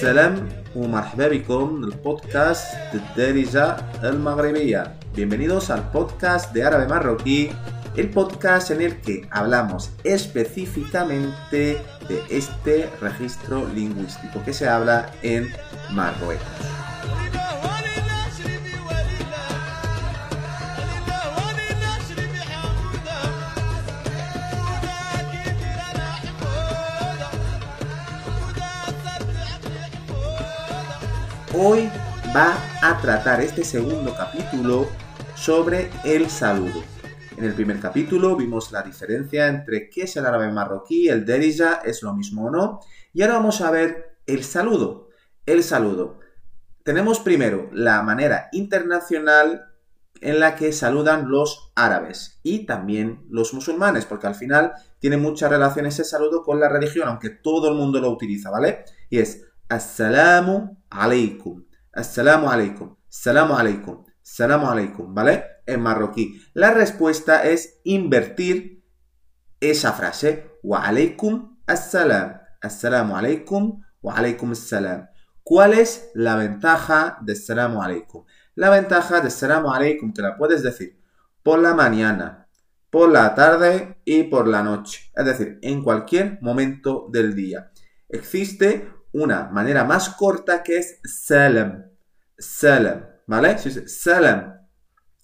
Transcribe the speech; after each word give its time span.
السلام 0.00 0.48
ومرحبا 0.76 1.28
بكم 1.28 1.84
البودكاست 1.84 2.76
الدارجة 2.94 3.76
المغربية 4.04 4.96
Bienvenidos 5.16 5.70
al 5.70 5.82
podcast 5.92 6.52
de 6.52 6.62
árabe 6.62 6.86
marroquí, 6.88 7.50
el 7.96 8.10
podcast 8.10 8.70
en 8.70 8.82
el 8.82 9.00
que 9.00 9.26
hablamos 9.30 9.90
específicamente 10.04 11.80
de 12.08 12.22
este 12.28 12.90
registro 13.00 13.66
lingüístico 13.74 14.42
que 14.44 14.52
se 14.52 14.68
habla 14.68 15.10
en 15.22 15.48
Marruecos. 15.92 16.79
Hoy 31.53 31.89
va 32.33 32.55
a 32.81 33.01
tratar 33.01 33.41
este 33.41 33.65
segundo 33.65 34.15
capítulo 34.15 34.87
sobre 35.35 35.89
el 36.05 36.29
saludo. 36.29 36.81
En 37.35 37.43
el 37.43 37.53
primer 37.53 37.77
capítulo 37.81 38.37
vimos 38.37 38.71
la 38.71 38.81
diferencia 38.83 39.49
entre 39.49 39.89
qué 39.89 40.03
es 40.03 40.15
el 40.15 40.25
árabe 40.25 40.49
marroquí, 40.49 41.09
el 41.09 41.25
derija, 41.25 41.81
es 41.83 42.03
lo 42.03 42.13
mismo 42.13 42.45
o 42.45 42.51
no. 42.51 42.79
Y 43.11 43.21
ahora 43.21 43.33
vamos 43.33 43.59
a 43.59 43.69
ver 43.69 44.17
el 44.27 44.45
saludo. 44.45 45.09
El 45.45 45.61
saludo. 45.61 46.19
Tenemos 46.85 47.19
primero 47.19 47.69
la 47.73 48.01
manera 48.01 48.47
internacional 48.53 49.65
en 50.21 50.39
la 50.39 50.55
que 50.55 50.71
saludan 50.71 51.29
los 51.29 51.73
árabes 51.75 52.39
y 52.43 52.65
también 52.65 53.25
los 53.29 53.53
musulmanes, 53.53 54.05
porque 54.05 54.27
al 54.27 54.35
final 54.35 54.71
tiene 54.99 55.17
mucha 55.17 55.49
relación 55.49 55.85
ese 55.85 56.05
saludo 56.05 56.43
con 56.43 56.61
la 56.61 56.69
religión, 56.69 57.09
aunque 57.09 57.29
todo 57.29 57.67
el 57.67 57.75
mundo 57.75 57.99
lo 57.99 58.09
utiliza, 58.09 58.49
¿vale? 58.49 58.85
Y 59.09 59.19
es 59.19 59.43
Assalamu 59.67 60.80
alaikum. 60.91 61.65
Assalamu 61.93 62.49
alaikum. 62.49 62.97
Assalamu 63.09 63.55
alaikum. 63.55 64.05
Assalamu 64.23 64.67
alaikum, 64.67 65.13
¿vale? 65.13 65.43
En 65.65 65.81
marroquí. 65.81 66.41
La 66.53 66.71
respuesta 66.71 67.43
es 67.43 67.79
invertir 67.83 68.83
esa 69.59 69.93
frase. 69.93 70.59
Wa 70.63 70.85
alaikum 70.85 71.57
assalam. 71.65 72.39
Assalamu 72.61 73.15
alaikum 73.15 73.81
wa 74.01 74.15
alaikum 74.15 74.51
assalam. 74.51 75.07
¿Cuál 75.43 75.73
es 75.73 76.11
la 76.13 76.35
ventaja 76.35 77.17
de 77.21 77.33
Assalamu 77.33 77.81
alaikum? 77.81 78.25
La 78.55 78.69
ventaja 78.69 79.21
de 79.21 79.27
Assalamu 79.27 79.73
alaikum 79.73 80.13
te 80.13 80.21
la 80.21 80.37
puedes 80.37 80.61
decir 80.61 81.01
por 81.43 81.59
la 81.59 81.73
mañana, 81.73 82.47
por 82.89 83.09
la 83.09 83.33
tarde 83.33 83.97
y 84.05 84.23
por 84.23 84.47
la 84.47 84.61
noche. 84.61 85.11
Es 85.15 85.25
decir, 85.25 85.59
en 85.61 85.83
cualquier 85.83 86.37
momento 86.41 87.07
del 87.11 87.35
día. 87.35 87.71
Existe 88.07 88.87
una 89.13 89.49
manera 89.49 89.83
más 89.83 90.09
corta 90.09 90.63
que 90.63 90.77
es 90.77 90.99
salam. 91.03 91.85
Salam, 92.37 93.05
¿vale? 93.27 93.57
Salam. 93.87 94.57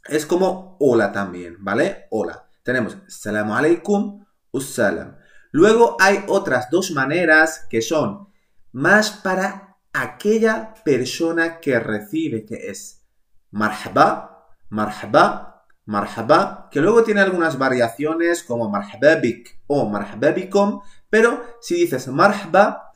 Es 0.05 0.25
como 0.25 0.77
hola 0.79 1.11
también, 1.11 1.57
¿vale? 1.59 2.07
Hola. 2.11 2.47
Tenemos 2.63 2.97
salam 3.07 3.51
alaikum 3.51 4.25
salam. 4.59 5.17
Luego 5.51 5.97
hay 5.99 6.23
otras 6.27 6.69
dos 6.69 6.91
maneras 6.91 7.65
que 7.69 7.81
son 7.81 8.27
más 8.71 9.11
para 9.11 9.77
aquella 9.93 10.73
persona 10.83 11.59
que 11.59 11.79
recibe, 11.79 12.45
que 12.45 12.69
es 12.69 13.05
marhaba, 13.51 14.47
marhaba, 14.69 15.65
marhaba, 15.85 16.69
que 16.71 16.81
luego 16.81 17.03
tiene 17.03 17.21
algunas 17.21 17.57
variaciones 17.57 18.43
como 18.43 18.69
marhababik 18.69 19.61
o 19.67 19.89
marhababikum, 19.89 20.81
pero 21.09 21.43
si 21.61 21.75
dices 21.75 22.07
marhaba, 22.09 22.86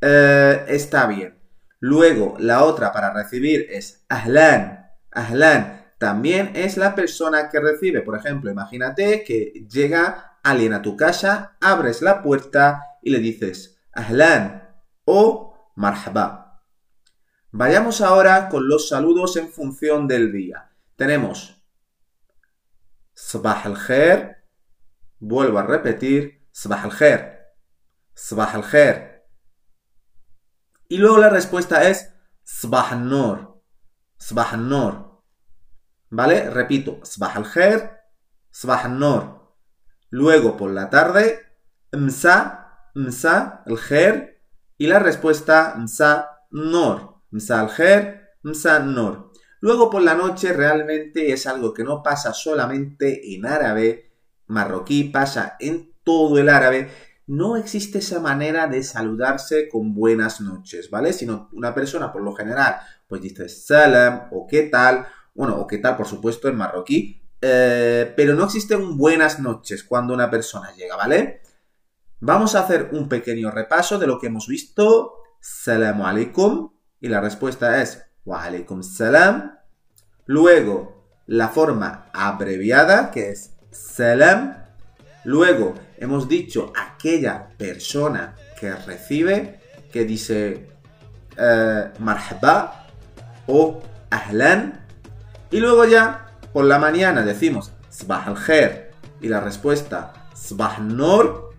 eh, 0.00 0.64
está 0.68 1.06
bien. 1.06 1.38
Luego, 1.80 2.36
la 2.38 2.64
otra 2.64 2.92
para 2.92 3.12
recibir 3.12 3.66
es 3.70 4.04
ahlan. 4.08 4.90
Ahlan 5.10 5.92
también 5.98 6.52
es 6.54 6.76
la 6.76 6.94
persona 6.94 7.48
que 7.50 7.60
recibe. 7.60 8.02
Por 8.02 8.16
ejemplo, 8.16 8.50
imagínate 8.50 9.24
que 9.24 9.66
llega 9.68 10.38
alguien 10.42 10.72
a 10.72 10.82
tu 10.82 10.96
casa, 10.96 11.56
abres 11.60 12.02
la 12.02 12.22
puerta 12.22 12.82
y 13.02 13.10
le 13.10 13.18
dices 13.18 13.78
ahlan 13.92 14.68
o 15.04 15.70
marhaba. 15.74 16.62
Vayamos 17.50 18.00
ahora 18.00 18.48
con 18.48 18.68
los 18.68 18.88
saludos 18.88 19.36
en 19.36 19.48
función 19.48 20.06
del 20.06 20.32
día. 20.32 20.70
Tenemos 20.96 21.62
sabah 23.14 23.62
al. 23.64 24.36
Vuelvo 25.18 25.58
a 25.58 25.62
repetir. 25.62 26.46
Sabah 26.52 26.82
al 26.82 26.92
al. 28.64 29.15
Y 30.88 30.98
luego 30.98 31.18
la 31.18 31.28
respuesta 31.28 31.88
es 31.88 32.12
Sbah 32.44 32.90
al-Nur. 32.90 33.62
Sbah 34.20 34.52
al-Nur. 34.52 35.22
¿Vale? 36.10 36.50
Repito, 36.50 37.00
Sbah 37.04 37.34
al-Khair, 37.34 37.90
Sbah 38.52 38.84
al-Nur. 38.84 39.54
Luego 40.10 40.56
por 40.56 40.70
la 40.70 40.88
tarde, 40.88 41.40
Msa, 41.92 42.90
Msa 42.94 43.62
al-Khair. 43.66 44.42
Y 44.78 44.86
la 44.86 44.98
respuesta 44.98 45.74
Msa 45.76 46.44
Nur. 46.50 47.22
Msa 47.30 47.60
al-Khair, 47.60 48.36
Msa 48.42 48.78
Nur. 48.80 49.32
Luego 49.60 49.90
por 49.90 50.02
la 50.02 50.14
noche 50.14 50.52
realmente 50.52 51.32
es 51.32 51.46
algo 51.46 51.74
que 51.74 51.82
no 51.82 52.02
pasa 52.02 52.32
solamente 52.32 53.34
en 53.34 53.46
árabe 53.46 54.12
marroquí, 54.46 55.04
pasa 55.04 55.56
en 55.58 55.94
todo 56.04 56.38
el 56.38 56.48
árabe 56.48 56.88
no 57.26 57.56
existe 57.56 57.98
esa 57.98 58.20
manera 58.20 58.68
de 58.68 58.82
saludarse 58.82 59.68
con 59.68 59.94
buenas 59.94 60.40
noches, 60.40 60.90
¿vale? 60.90 61.12
Sino 61.12 61.48
una 61.52 61.74
persona, 61.74 62.12
por 62.12 62.22
lo 62.22 62.34
general, 62.34 62.76
pues 63.08 63.20
dice 63.22 63.48
salam 63.48 64.28
o 64.30 64.46
qué 64.46 64.64
tal, 64.64 65.06
bueno, 65.34 65.56
o 65.56 65.66
qué 65.66 65.78
tal, 65.78 65.96
por 65.96 66.06
supuesto, 66.06 66.48
en 66.48 66.56
marroquí, 66.56 67.22
eh, 67.40 68.12
pero 68.16 68.34
no 68.34 68.44
existen 68.44 68.96
buenas 68.96 69.40
noches 69.40 69.84
cuando 69.84 70.14
una 70.14 70.30
persona 70.30 70.74
llega, 70.74 70.96
¿vale? 70.96 71.42
Vamos 72.20 72.54
a 72.54 72.60
hacer 72.60 72.90
un 72.92 73.08
pequeño 73.08 73.50
repaso 73.50 73.98
de 73.98 74.06
lo 74.06 74.18
que 74.18 74.28
hemos 74.28 74.48
visto. 74.48 75.16
Salamu 75.40 76.06
alaikum. 76.06 76.72
Y 77.00 77.08
la 77.08 77.20
respuesta 77.20 77.82
es 77.82 78.02
wa 78.24 78.42
alaikum 78.42 78.82
salam. 78.82 79.58
Luego, 80.24 81.22
la 81.26 81.48
forma 81.48 82.10
abreviada, 82.14 83.10
que 83.10 83.30
es 83.30 83.52
salam. 83.70 84.65
Luego, 85.26 85.74
hemos 85.98 86.28
dicho 86.28 86.72
aquella 86.76 87.48
persona 87.58 88.36
que 88.60 88.72
recibe, 88.72 89.58
que 89.92 90.04
dice 90.04 90.68
eh, 91.36 91.90
marhaba 91.98 92.86
o 93.48 93.82
ahlan. 94.08 94.86
Y 95.50 95.58
luego 95.58 95.84
ya 95.84 96.38
por 96.52 96.64
la 96.64 96.78
mañana 96.78 97.22
decimos 97.22 97.72
sbah 97.90 98.24
al 98.24 98.36
y 99.20 99.26
la 99.26 99.40
respuesta 99.40 100.12
sbah 100.32 100.78
nur. 100.78 101.50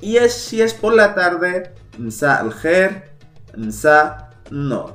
Y 0.00 0.18
es, 0.18 0.32
si 0.32 0.62
es 0.62 0.72
por 0.72 0.94
la 0.94 1.12
tarde, 1.16 1.74
msa 1.98 2.36
al 2.36 2.54
msa 3.56 4.30
nur. 4.52 4.94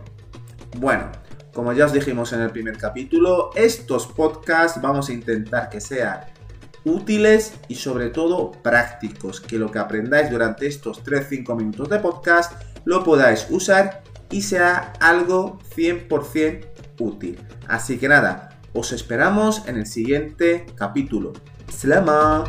Bueno, 0.78 1.12
como 1.54 1.74
ya 1.74 1.84
os 1.84 1.92
dijimos 1.92 2.32
en 2.32 2.40
el 2.40 2.52
primer 2.52 2.78
capítulo, 2.78 3.52
estos 3.54 4.08
podcasts 4.08 4.82
vamos 4.82 5.10
a 5.10 5.14
intentar 5.14 5.70
que 5.70 5.82
sean 5.82 6.37
útiles 6.86 7.54
y 7.68 7.76
sobre 7.76 8.10
todo 8.10 8.52
prácticos, 8.52 9.42
que 9.42 9.58
lo 9.58 9.72
que 9.72 9.80
aprendáis 9.80 10.30
durante 10.30 10.68
estos 10.68 11.04
3-5 11.04 11.56
minutos 11.56 11.90
de 11.90 12.00
podcast 12.00 12.62
lo 12.86 13.04
podáis 13.04 13.48
usar 13.50 14.04
y 14.30 14.42
sea 14.42 14.94
algo 15.00 15.60
100% 15.76 16.66
útil. 17.00 17.40
Así 17.68 17.98
que 17.98 18.08
nada, 18.08 18.50
os 18.74 18.92
esperamos 18.92 19.68
en 19.68 19.78
el 19.78 19.86
siguiente 19.86 20.66
capítulo. 20.76 21.34
¡Slama! 21.72 22.46